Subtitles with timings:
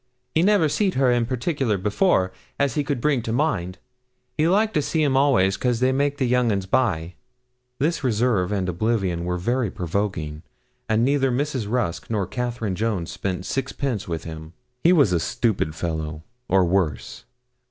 [0.33, 3.77] He never seed her in partiklar afore, as he could bring to mind.
[4.35, 7.13] He liked to see 'em always, 'cause they makes the young uns buy.'
[7.77, 10.41] This reserve and oblivion were very provoking,
[10.89, 11.69] and neither Mrs.
[11.69, 14.53] Rusk nor Catherine Jones spent sixpence with him;
[14.83, 17.25] he was a stupid fellow, or worse.